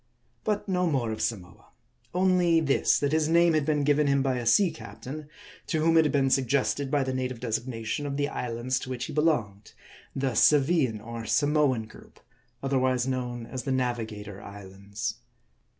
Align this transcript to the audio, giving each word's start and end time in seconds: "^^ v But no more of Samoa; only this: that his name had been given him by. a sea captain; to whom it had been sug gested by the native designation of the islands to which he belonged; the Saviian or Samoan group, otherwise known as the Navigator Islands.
"^^ 0.01 0.03
v 0.03 0.07
But 0.45 0.67
no 0.67 0.87
more 0.87 1.11
of 1.11 1.21
Samoa; 1.21 1.65
only 2.11 2.59
this: 2.59 2.97
that 2.99 3.11
his 3.11 3.29
name 3.29 3.53
had 3.53 3.67
been 3.67 3.83
given 3.83 4.07
him 4.07 4.23
by. 4.23 4.37
a 4.37 4.47
sea 4.47 4.71
captain; 4.71 5.29
to 5.67 5.79
whom 5.79 5.95
it 5.95 6.05
had 6.05 6.11
been 6.11 6.31
sug 6.31 6.45
gested 6.47 6.89
by 6.89 7.03
the 7.03 7.13
native 7.13 7.39
designation 7.39 8.07
of 8.07 8.17
the 8.17 8.27
islands 8.27 8.79
to 8.79 8.89
which 8.89 9.05
he 9.05 9.13
belonged; 9.13 9.73
the 10.15 10.31
Saviian 10.33 10.99
or 11.05 11.27
Samoan 11.27 11.85
group, 11.85 12.19
otherwise 12.63 13.05
known 13.05 13.45
as 13.45 13.61
the 13.61 13.71
Navigator 13.71 14.41
Islands. 14.41 15.17